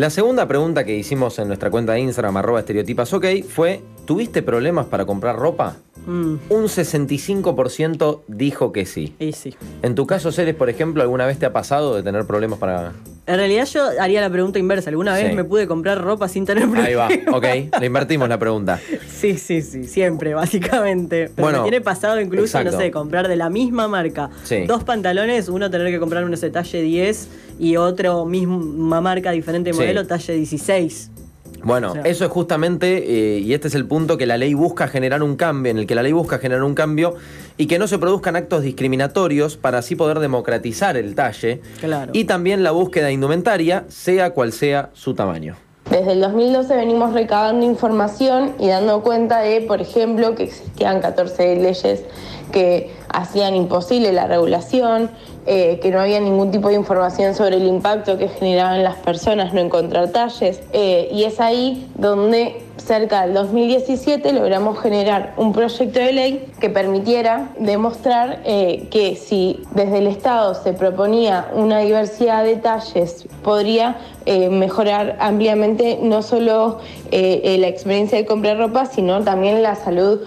La 0.00 0.08
segunda 0.08 0.48
pregunta 0.48 0.84
que 0.84 0.96
hicimos 0.96 1.38
en 1.40 1.48
nuestra 1.48 1.70
cuenta 1.70 1.92
de 1.92 2.00
Instagram, 2.00 2.38
arroba 2.38 2.60
estereotipas 2.60 3.12
ok, 3.12 3.26
fue, 3.46 3.82
¿tuviste 4.06 4.40
problemas 4.40 4.86
para 4.86 5.04
comprar 5.04 5.36
ropa? 5.36 5.76
Mm. 6.06 6.36
Un 6.48 6.64
65% 6.64 8.22
dijo 8.26 8.72
que 8.72 8.86
sí. 8.86 9.14
Y 9.18 9.32
sí. 9.32 9.54
En 9.82 9.94
tu 9.94 10.06
caso, 10.06 10.32
Ceres, 10.32 10.54
por 10.54 10.70
ejemplo, 10.70 11.02
¿alguna 11.02 11.26
vez 11.26 11.38
te 11.38 11.44
ha 11.44 11.52
pasado 11.52 11.94
de 11.94 12.02
tener 12.02 12.24
problemas 12.24 12.58
para...? 12.58 12.94
En 13.30 13.36
realidad 13.36 13.64
yo 13.66 13.88
haría 14.00 14.20
la 14.20 14.28
pregunta 14.28 14.58
inversa. 14.58 14.90
¿Alguna 14.90 15.14
vez 15.14 15.32
me 15.32 15.44
pude 15.44 15.68
comprar 15.68 16.00
ropa 16.02 16.28
sin 16.28 16.44
tener 16.44 16.64
problemas? 16.64 16.88
Ahí 16.88 16.94
va, 16.96 17.36
ok. 17.36 17.78
Le 17.78 17.86
invertimos 17.86 18.28
la 18.28 18.38
pregunta. 18.38 18.80
Sí, 19.08 19.38
sí, 19.38 19.62
sí. 19.62 19.84
Siempre, 19.84 20.34
básicamente. 20.34 21.30
Pero 21.36 21.46
bueno, 21.46 21.58
me 21.58 21.70
tiene 21.70 21.80
pasado 21.80 22.20
incluso, 22.20 22.60
no 22.64 22.72
sé, 22.72 22.90
comprar 22.90 23.28
de 23.28 23.36
la 23.36 23.48
misma 23.48 23.86
marca 23.86 24.30
dos 24.66 24.82
pantalones, 24.82 25.48
uno 25.48 25.70
tener 25.70 25.92
que 25.92 26.00
comprar 26.00 26.24
uno 26.24 26.36
de 26.36 26.50
talle 26.50 26.82
10 26.82 27.28
y 27.60 27.76
otro 27.76 28.24
misma 28.24 29.00
marca, 29.00 29.30
diferente 29.30 29.72
modelo, 29.72 30.04
talle 30.08 30.34
16. 30.34 31.10
Bueno, 31.62 31.94
eso 32.04 32.24
es 32.24 32.30
justamente, 32.30 33.36
eh, 33.36 33.38
y 33.38 33.54
este 33.54 33.68
es 33.68 33.74
el 33.74 33.86
punto 33.86 34.16
que 34.16 34.26
la 34.26 34.36
ley 34.36 34.54
busca 34.54 34.88
generar 34.88 35.22
un 35.22 35.36
cambio, 35.36 35.70
en 35.70 35.78
el 35.78 35.86
que 35.86 35.94
la 35.94 36.02
ley 36.02 36.12
busca 36.12 36.38
generar 36.38 36.64
un 36.64 36.74
cambio 36.74 37.14
y 37.56 37.66
que 37.66 37.78
no 37.78 37.86
se 37.86 37.98
produzcan 37.98 38.36
actos 38.36 38.62
discriminatorios 38.62 39.56
para 39.56 39.78
así 39.78 39.96
poder 39.96 40.20
democratizar 40.20 40.96
el 40.96 41.14
talle. 41.14 41.60
Claro. 41.80 42.12
Y 42.14 42.24
también 42.24 42.62
la 42.62 42.70
búsqueda 42.70 43.06
de 43.06 43.12
indumentaria, 43.12 43.84
sea 43.88 44.30
cual 44.30 44.52
sea 44.52 44.90
su 44.94 45.14
tamaño. 45.14 45.56
Desde 45.90 46.12
el 46.12 46.20
2012 46.20 46.76
venimos 46.76 47.12
recabando 47.14 47.66
información 47.66 48.52
y 48.60 48.68
dando 48.68 49.02
cuenta 49.02 49.40
de, 49.40 49.60
por 49.60 49.80
ejemplo, 49.80 50.36
que 50.36 50.44
existían 50.44 51.00
14 51.00 51.56
leyes 51.56 52.04
que 52.52 52.92
hacían 53.08 53.56
imposible 53.56 54.12
la 54.12 54.26
regulación, 54.26 55.10
eh, 55.46 55.80
que 55.80 55.90
no 55.90 56.00
había 56.00 56.20
ningún 56.20 56.50
tipo 56.50 56.68
de 56.68 56.74
información 56.74 57.34
sobre 57.34 57.56
el 57.56 57.66
impacto 57.66 58.18
que 58.18 58.28
generaban 58.28 58.84
las 58.84 58.96
personas 58.96 59.54
no 59.54 59.60
encontrar 59.60 60.10
talles. 60.10 60.60
Eh, 60.74 61.08
y 61.12 61.24
es 61.24 61.40
ahí 61.40 61.88
donde 61.94 62.62
cerca 62.76 63.22
del 63.22 63.32
2017 63.32 64.34
logramos 64.34 64.78
generar 64.78 65.32
un 65.38 65.52
proyecto 65.52 65.98
de 65.98 66.12
ley 66.12 66.46
que 66.60 66.68
permitiera 66.68 67.48
demostrar 67.58 68.40
eh, 68.44 68.88
que 68.90 69.16
si 69.16 69.62
desde 69.74 69.98
el 69.98 70.08
Estado 70.08 70.54
se 70.54 70.74
proponía 70.74 71.48
una 71.54 71.78
diversidad 71.80 72.44
de 72.44 72.56
talles, 72.56 73.26
podría 73.42 73.96
mejorar 74.50 75.16
ampliamente 75.18 75.98
no 76.00 76.22
solo 76.22 76.78
la 77.10 77.66
experiencia 77.66 78.18
de 78.18 78.26
comprar 78.26 78.58
ropa, 78.58 78.86
sino 78.86 79.24
también 79.24 79.62
la 79.62 79.74
salud 79.74 80.20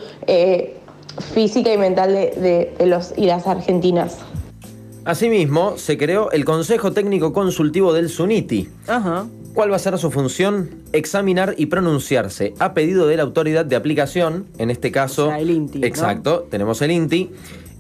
física 1.34 1.72
y 1.72 1.78
mental 1.78 2.14
de, 2.14 2.74
de 2.78 2.86
los 2.86 3.14
y 3.16 3.28
las 3.28 3.48
argentinas. 3.48 4.18
Asimismo, 5.06 5.78
se 5.78 5.98
creó 5.98 6.32
el 6.32 6.46
Consejo 6.46 6.94
Técnico 6.94 7.34
Consultivo 7.34 7.92
del 7.92 8.10
SUNITI. 8.10 8.70
Ajá. 8.88 9.28
¿Cuál 9.54 9.72
va 9.72 9.76
a 9.76 9.80
ser 9.80 9.98
su 9.98 10.10
función? 10.10 10.70
Examinar 10.94 11.56
y 11.58 11.66
pronunciarse 11.66 12.54
a 12.58 12.74
pedido 12.74 13.06
de 13.08 13.18
la 13.18 13.24
autoridad 13.24 13.66
de 13.66 13.76
aplicación, 13.76 14.48
en 14.58 14.72
este 14.72 14.92
caso. 14.92 15.32
el 15.34 15.50
INTI. 15.52 15.84
Exacto, 15.84 16.48
tenemos 16.50 16.82
el 16.82 16.92
INTI. 16.92 17.32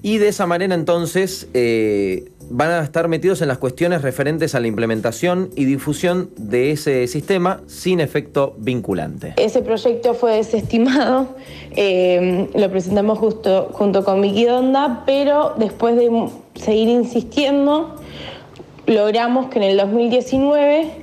Y 0.06 0.18
de 0.18 0.28
esa 0.28 0.46
manera 0.46 0.76
entonces 0.76 1.48
eh, 1.54 2.30
van 2.50 2.72
a 2.72 2.84
estar 2.84 3.08
metidos 3.08 3.42
en 3.42 3.48
las 3.48 3.58
cuestiones 3.58 4.02
referentes 4.02 4.54
a 4.54 4.60
la 4.60 4.68
implementación 4.68 5.50
y 5.56 5.64
difusión 5.64 6.30
de 6.36 6.72
ese 6.72 7.08
sistema 7.08 7.62
sin 7.68 8.02
efecto 8.02 8.54
vinculante. 8.58 9.34
Ese 9.38 9.62
proyecto 9.62 10.14
fue 10.14 10.36
desestimado, 10.36 11.30
eh, 11.72 12.50
lo 12.54 12.70
presentamos 12.70 13.18
justo 13.18 13.70
junto 13.72 14.04
con 14.04 14.22
Vicky 14.22 14.44
Donda, 14.44 15.04
pero 15.06 15.54
después 15.58 15.96
de 15.96 16.12
seguir 16.56 16.90
insistiendo, 16.90 17.96
logramos 18.86 19.48
que 19.48 19.60
en 19.60 19.64
el 19.64 19.78
2019 19.78 21.03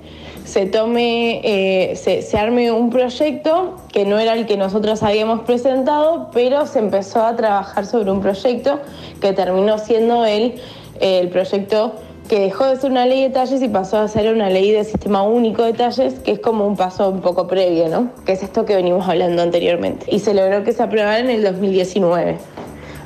se 0.50 0.66
tome, 0.66 1.40
eh, 1.44 1.94
se, 1.94 2.36
arme 2.36 2.72
un 2.72 2.90
proyecto 2.90 3.76
que 3.92 4.04
no 4.04 4.18
era 4.18 4.32
el 4.32 4.46
que 4.46 4.56
nosotros 4.56 5.00
habíamos 5.04 5.42
presentado, 5.42 6.30
pero 6.32 6.66
se 6.66 6.80
empezó 6.80 7.22
a 7.24 7.36
trabajar 7.36 7.86
sobre 7.86 8.10
un 8.10 8.20
proyecto 8.20 8.80
que 9.20 9.32
terminó 9.32 9.78
siendo 9.78 10.24
el, 10.24 10.56
el 10.98 11.28
proyecto 11.28 11.92
que 12.28 12.40
dejó 12.40 12.66
de 12.66 12.76
ser 12.76 12.90
una 12.90 13.06
ley 13.06 13.22
de 13.22 13.30
talles 13.30 13.62
y 13.62 13.68
pasó 13.68 13.98
a 13.98 14.08
ser 14.08 14.32
una 14.34 14.50
ley 14.50 14.72
de 14.72 14.82
sistema 14.82 15.22
único 15.22 15.62
de 15.62 15.72
talles, 15.72 16.14
que 16.18 16.32
es 16.32 16.40
como 16.40 16.66
un 16.66 16.76
paso 16.76 17.10
un 17.10 17.20
poco 17.20 17.46
previo, 17.46 17.88
¿no? 17.88 18.10
Que 18.26 18.32
es 18.32 18.42
esto 18.42 18.64
que 18.64 18.74
venimos 18.74 19.08
hablando 19.08 19.42
anteriormente. 19.42 20.06
Y 20.08 20.18
se 20.18 20.34
logró 20.34 20.64
que 20.64 20.72
se 20.72 20.82
aprobara 20.82 21.20
en 21.20 21.30
el 21.30 21.44
2019 21.44 22.38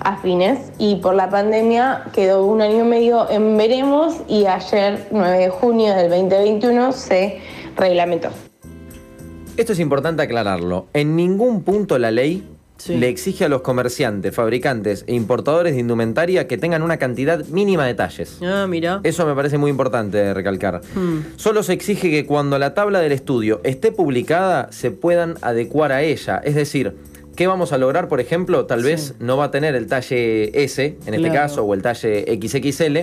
a 0.01 0.17
fines 0.19 0.73
y 0.79 0.97
por 0.97 1.15
la 1.15 1.31
pandemia 1.31 2.05
quedó 2.13 2.47
un 2.47 2.61
año 2.61 2.85
y 2.85 2.89
medio 2.89 3.31
en 3.31 3.57
veremos 3.57 4.17
y 4.29 4.47
ayer, 4.47 5.09
9 5.11 5.39
de 5.39 5.49
junio 5.51 5.95
del 5.95 6.11
2021, 6.11 6.93
se 6.93 7.41
reglamentó. 7.77 8.31
Esto 9.57 9.73
es 9.73 9.79
importante 9.79 10.23
aclararlo. 10.23 10.87
En 10.93 11.15
ningún 11.17 11.63
punto 11.63 11.99
la 11.99 12.11
ley 12.11 12.45
le 12.89 13.09
exige 13.09 13.45
a 13.45 13.49
los 13.49 13.63
comerciantes, 13.63 14.35
fabricantes 14.35 15.05
e 15.07 15.15
importadores 15.15 15.75
de 15.75 15.81
indumentaria 15.81 16.47
que 16.47 16.59
tengan 16.59 16.83
una 16.83 16.99
cantidad 16.99 17.45
mínima 17.47 17.87
de 17.87 17.95
talles. 17.95 18.39
Ah, 18.43 18.67
mira. 18.69 19.01
Eso 19.05 19.25
me 19.27 19.35
parece 19.35 19.59
muy 19.59 19.71
importante 19.71 20.35
recalcar. 20.35 20.81
Hmm. 20.95 21.21
Solo 21.37 21.63
se 21.63 21.73
exige 21.73 22.11
que 22.11 22.27
cuando 22.27 22.59
la 22.59 22.75
tabla 22.75 23.01
del 23.01 23.13
estudio 23.13 23.61
esté 23.65 23.93
publicada 23.93 24.71
se 24.73 24.91
puedan 24.91 25.37
adecuar 25.41 25.93
a 25.93 26.03
ella. 26.03 26.41
Es 26.45 26.55
decir, 26.55 26.95
¿Qué 27.37 27.49
vamos 27.49 27.73
a 27.73 27.79
lograr, 27.79 28.09
por 28.09 28.21
ejemplo? 28.21 28.67
Tal 28.67 28.83
vez 28.83 29.15
no 29.19 29.37
va 29.37 29.47
a 29.47 29.51
tener 29.51 29.75
el 29.75 29.87
talle 29.89 30.63
S, 30.63 30.97
en 31.05 31.15
este 31.15 31.31
caso, 31.31 31.65
o 31.65 31.75
el 31.75 31.83
talle 31.83 32.25
XXL, 32.41 32.99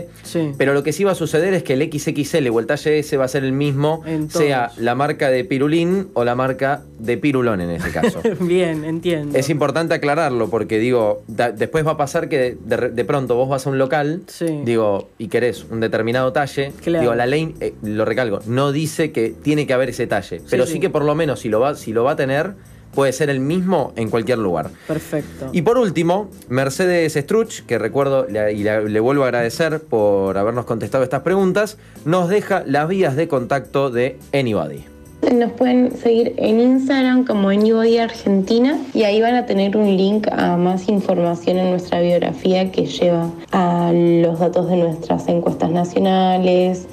pero 0.57 0.73
lo 0.73 0.83
que 0.83 0.93
sí 0.93 1.03
va 1.03 1.11
a 1.11 1.15
suceder 1.15 1.53
es 1.53 1.63
que 1.63 1.73
el 1.73 1.91
XXL 1.91 2.47
o 2.49 2.59
el 2.59 2.65
talle 2.65 2.99
S 2.99 3.17
va 3.17 3.25
a 3.25 3.27
ser 3.27 3.43
el 3.43 3.51
mismo, 3.51 4.03
sea 4.29 4.71
la 4.77 4.95
marca 4.95 5.29
de 5.29 5.43
Pirulín 5.43 6.09
o 6.13 6.23
la 6.23 6.35
marca 6.35 6.81
de 6.99 7.17
Pirulón 7.17 7.61
en 7.61 7.71
este 7.71 7.91
caso. 7.91 8.21
Bien, 8.39 8.85
entiendo. 8.85 9.37
Es 9.37 9.49
importante 9.49 9.95
aclararlo 9.95 10.49
porque, 10.49 10.79
digo, 10.79 11.23
después 11.27 11.85
va 11.85 11.91
a 11.91 11.97
pasar 11.97 12.29
que 12.29 12.57
de, 12.63 13.05
pronto 13.05 13.35
vos 13.35 13.49
vas 13.49 13.67
a 13.67 13.69
un 13.69 13.77
local, 13.77 14.23
digo, 14.63 15.09
y 15.17 15.27
querés 15.27 15.65
un 15.69 15.81
determinado 15.81 16.31
talle, 16.31 16.71
digo, 16.85 17.15
la 17.15 17.25
ley, 17.25 17.53
eh, 17.59 17.73
lo 17.83 18.05
recalco, 18.05 18.39
no 18.45 18.71
dice 18.71 19.11
que 19.11 19.29
tiene 19.29 19.67
que 19.67 19.73
haber 19.73 19.89
ese 19.89 20.07
talle, 20.07 20.41
pero 20.49 20.65
sí, 20.65 20.79
que 20.79 20.89
por 20.89 21.03
lo 21.03 21.15
menos 21.15 21.41
si 21.41 21.49
lo 21.49 21.59
va, 21.59 21.75
si 21.75 21.91
lo 21.91 22.03
va 22.03 22.11
a 22.11 22.15
tener 22.15 22.53
puede 22.93 23.13
ser 23.13 23.29
el 23.29 23.39
mismo 23.39 23.93
en 23.95 24.09
cualquier 24.09 24.37
lugar. 24.37 24.69
Perfecto. 24.87 25.49
Y 25.51 25.61
por 25.61 25.77
último, 25.77 26.29
Mercedes 26.49 27.13
Struch, 27.13 27.61
que 27.65 27.77
recuerdo 27.77 28.27
y 28.29 28.63
le, 28.63 28.99
vuelvo 28.99 29.23
a 29.23 29.27
agradecer 29.27 29.81
por 29.81 30.37
habernos 30.37 30.65
contestado 30.65 31.03
estas 31.03 31.21
preguntas, 31.21 31.77
nos 32.05 32.29
deja 32.29 32.63
las 32.65 32.87
vías 32.87 33.15
de 33.15 33.27
contacto 33.27 33.89
de 33.89 34.17
Anybody. 34.33 34.85
Nos 35.31 35.51
pueden 35.51 35.95
seguir 35.95 36.33
en 36.37 36.59
Instagram 36.59 37.25
como 37.25 37.49
Anybody 37.49 37.99
Argentina 37.99 38.79
y 38.91 39.03
ahí 39.03 39.21
van 39.21 39.35
a 39.35 39.45
tener 39.45 39.77
un 39.77 39.95
link 39.95 40.27
a 40.31 40.57
más 40.57 40.89
información 40.89 41.57
en 41.57 41.69
nuestra 41.69 42.01
biografía 42.01 42.71
que 42.71 42.87
lleva 42.87 43.29
a 43.51 43.91
los 43.93 44.39
datos 44.39 44.67
de 44.67 44.77
nuestras 44.77 45.27
encuestas 45.27 45.69
nacionales, 45.69 46.87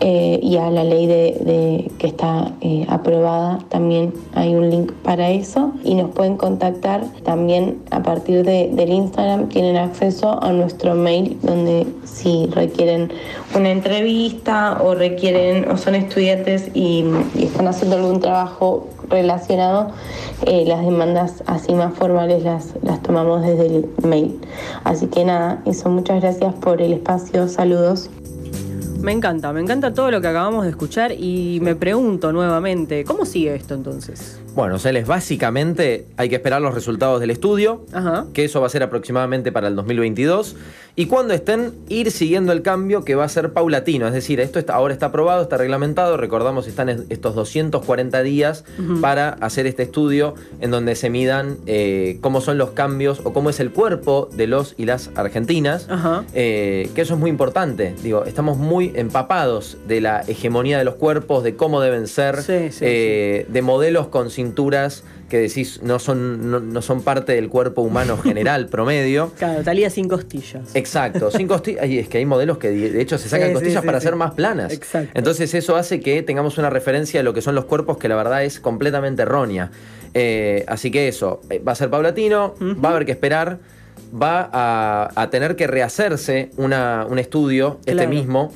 eh, 0.00 0.38
y 0.40 0.56
a 0.58 0.70
la 0.70 0.84
ley 0.84 1.06
de, 1.06 1.90
que 1.98 2.06
está 2.06 2.52
eh, 2.60 2.86
aprobada 2.88 3.58
también 3.68 4.14
hay 4.34 4.54
un 4.54 4.70
link 4.70 4.92
para 5.02 5.30
eso. 5.30 5.72
Y 5.82 5.94
nos 5.94 6.10
pueden 6.10 6.36
contactar 6.36 7.04
también 7.24 7.82
a 7.90 8.02
partir 8.02 8.44
de, 8.44 8.70
del 8.72 8.90
Instagram. 8.90 9.48
Tienen 9.48 9.76
acceso 9.76 10.42
a 10.42 10.52
nuestro 10.52 10.94
mail 10.94 11.36
donde 11.42 11.86
si 12.04 12.46
requieren 12.46 13.12
una 13.56 13.70
entrevista 13.70 14.80
o 14.82 14.94
requieren 14.94 15.68
o 15.70 15.76
son 15.76 15.94
estudiantes 15.94 16.70
y, 16.74 17.04
están 17.38 17.66
haciendo 17.66 17.96
algún 17.96 18.20
trabajo 18.20 18.88
relacionado 19.08 19.90
eh, 20.44 20.64
las 20.66 20.84
demandas 20.84 21.42
así 21.46 21.72
más 21.72 21.94
formales 21.94 22.42
las, 22.44 22.74
las 22.82 23.02
tomamos 23.02 23.42
desde 23.42 23.66
el 23.66 23.88
mail. 24.02 24.38
Así 24.84 25.06
que 25.06 25.24
nada 25.24 25.60
eso 25.64 25.88
muchas 25.88 26.20
gracias 26.20 26.54
por 26.54 26.82
el 26.82 26.92
espacio. 26.92 27.48
Saludos 27.48 28.10
me 28.98 29.12
encanta, 29.12 29.52
me 29.52 29.60
encanta 29.60 29.94
todo 29.94 30.10
lo 30.10 30.20
que 30.20 30.26
acabamos 30.26 30.64
de 30.64 30.70
escuchar 30.70 31.12
y 31.12 31.60
me 31.62 31.74
pregunto 31.74 32.32
nuevamente, 32.32 33.04
¿cómo 33.04 33.24
sigue 33.24 33.54
esto 33.54 33.74
entonces? 33.74 34.40
Bueno, 34.58 34.80
Celes, 34.80 35.06
básicamente 35.06 36.04
hay 36.16 36.28
que 36.28 36.34
esperar 36.34 36.60
los 36.60 36.74
resultados 36.74 37.20
del 37.20 37.30
estudio, 37.30 37.86
que 38.34 38.44
eso 38.44 38.60
va 38.60 38.66
a 38.66 38.70
ser 38.70 38.82
aproximadamente 38.82 39.52
para 39.52 39.68
el 39.68 39.76
2022, 39.76 40.56
y 40.96 41.06
cuando 41.06 41.32
estén, 41.32 41.74
ir 41.88 42.10
siguiendo 42.10 42.50
el 42.50 42.62
cambio 42.62 43.04
que 43.04 43.14
va 43.14 43.22
a 43.22 43.28
ser 43.28 43.52
paulatino, 43.52 44.08
es 44.08 44.12
decir, 44.12 44.40
esto 44.40 44.58
está, 44.58 44.74
ahora 44.74 44.92
está 44.92 45.06
aprobado, 45.06 45.42
está 45.42 45.56
reglamentado, 45.58 46.16
recordamos 46.16 46.66
están 46.66 46.88
estos 46.88 47.36
240 47.36 48.20
días 48.24 48.64
para 49.00 49.28
hacer 49.28 49.68
este 49.68 49.84
estudio 49.84 50.34
en 50.60 50.72
donde 50.72 50.96
se 50.96 51.08
midan 51.08 51.58
eh, 51.66 52.18
cómo 52.20 52.40
son 52.40 52.58
los 52.58 52.70
cambios 52.70 53.20
o 53.22 53.32
cómo 53.32 53.50
es 53.50 53.60
el 53.60 53.70
cuerpo 53.70 54.28
de 54.32 54.48
los 54.48 54.74
y 54.76 54.86
las 54.86 55.12
argentinas, 55.14 55.86
eh, 56.34 56.90
que 56.96 57.02
eso 57.02 57.14
es 57.14 57.20
muy 57.20 57.30
importante, 57.30 57.94
digo, 58.02 58.24
estamos 58.24 58.58
muy 58.58 58.90
empapados 58.96 59.76
de 59.86 60.00
la 60.00 60.22
hegemonía 60.22 60.78
de 60.78 60.84
los 60.84 60.96
cuerpos, 60.96 61.44
de 61.44 61.54
cómo 61.54 61.80
deben 61.80 62.08
ser, 62.08 62.40
eh, 62.48 63.46
de 63.48 63.62
modelos 63.62 64.08
con 64.08 64.30
cinturas 64.48 65.04
que 65.28 65.38
decís 65.38 65.80
no 65.82 65.98
son, 65.98 66.72
no, 66.72 66.82
son 66.82 67.02
parte 67.02 67.32
del 67.32 67.48
cuerpo 67.48 67.82
humano 67.82 68.16
general, 68.22 68.68
promedio. 68.68 69.32
Claro, 69.38 69.62
talía 69.62 69.90
sin 69.90 70.08
costillas. 70.08 70.74
Exacto, 70.74 71.30
sin 71.30 71.46
costillas. 71.46 71.84
es 71.84 72.08
que 72.08 72.18
hay 72.18 72.24
modelos 72.24 72.58
que 72.58 72.70
de 72.70 73.00
hecho 73.00 73.18
se 73.18 73.28
sacan 73.28 73.52
costillas 73.52 73.84
para 73.84 74.00
ser 74.00 74.16
más 74.16 74.32
planas. 74.32 74.72
Exacto. 74.72 75.10
Entonces 75.14 75.52
eso 75.54 75.76
hace 75.76 76.00
que 76.00 76.22
tengamos 76.22 76.58
una 76.58 76.70
referencia 76.70 77.20
de 77.20 77.24
lo 77.24 77.34
que 77.34 77.42
son 77.42 77.54
los 77.54 77.66
cuerpos 77.66 77.98
que 77.98 78.08
la 78.08 78.16
verdad 78.16 78.44
es 78.44 78.60
completamente 78.60 79.22
errónea. 79.22 79.70
Eh, 80.14 80.64
así 80.66 80.90
que 80.90 81.08
eso, 81.08 81.42
eh, 81.50 81.58
va 81.58 81.72
a 81.72 81.74
ser 81.74 81.90
paulatino, 81.90 82.54
va 82.60 82.88
a 82.88 82.92
haber 82.92 83.04
que 83.04 83.12
esperar 83.12 83.58
va 84.10 85.10
a, 85.14 85.30
tener 85.30 85.56
que 85.56 85.66
rehacerse 85.66 86.50
una, 86.56 87.06
un 87.08 87.18
estudio, 87.18 87.78
este 87.84 88.06
mismo, 88.06 88.50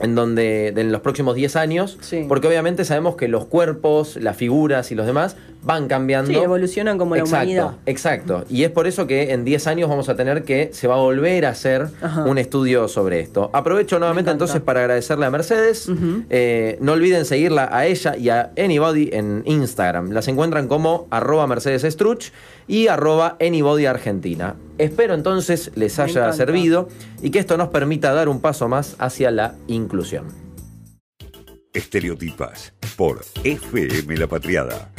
en 0.00 0.14
donde 0.14 0.68
en 0.68 0.92
los 0.92 1.00
próximos 1.00 1.34
10 1.34 1.56
años, 1.56 1.98
porque 2.28 2.48
obviamente 2.48 2.84
sabemos 2.84 3.16
que 3.16 3.28
los 3.28 3.46
cuerpos, 3.46 4.16
las 4.16 4.36
figuras 4.36 4.90
y 4.90 4.94
los 4.94 5.06
demás 5.06 5.36
van 5.62 5.88
cambiando. 5.88 6.30
Sí, 6.30 6.36
evolucionan 6.36 6.98
como 6.98 7.16
la 7.16 7.24
humanidad. 7.24 7.72
Exacto, 7.86 8.44
y 8.48 8.64
es 8.64 8.70
por 8.70 8.86
eso 8.86 9.06
que 9.06 9.32
en 9.32 9.44
10 9.44 9.66
años 9.66 9.88
vamos 9.88 10.08
a 10.08 10.16
tener 10.16 10.44
que, 10.44 10.70
se 10.72 10.86
va 10.86 10.94
a 10.94 10.98
volver 10.98 11.46
a 11.46 11.50
hacer 11.50 11.88
un 12.26 12.38
estudio 12.38 12.88
sobre 12.88 13.20
esto. 13.20 13.50
Aprovecho 13.52 13.98
nuevamente 13.98 14.30
entonces 14.30 14.60
para 14.60 14.80
agradecerle 14.80 15.26
a 15.26 15.30
Mercedes, 15.30 15.90
eh, 16.30 16.78
no 16.80 16.92
olviden 16.92 17.24
seguirla 17.24 17.68
a 17.72 17.86
ella 17.86 18.16
y 18.16 18.28
a 18.28 18.52
Anybody 18.56 19.10
en 19.12 19.42
Instagram, 19.46 20.12
las 20.12 20.28
encuentran 20.28 20.68
como 20.68 21.06
arroba 21.10 21.46
Mercedes 21.46 21.82
Struch 21.82 22.30
y 22.66 22.88
arroba 22.88 23.36
Anybody 23.40 23.86
Argentina. 23.86 24.54
Espero 24.78 25.14
entonces 25.14 25.72
les 25.74 25.98
haya 25.98 26.32
servido 26.32 26.88
y 27.20 27.30
que 27.30 27.40
esto 27.40 27.56
nos 27.56 27.68
permita 27.68 28.12
dar 28.12 28.28
un 28.28 28.40
paso 28.40 28.68
más 28.68 28.94
hacia 28.98 29.32
la 29.32 29.54
Estereotipas 31.72 32.74
por 32.96 33.24
FM 33.44 34.16
La 34.16 34.26
Patriada 34.26 34.92